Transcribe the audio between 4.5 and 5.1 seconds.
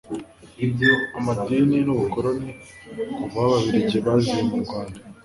rwanda